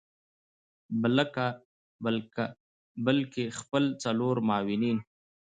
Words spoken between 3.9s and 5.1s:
څلور معاونین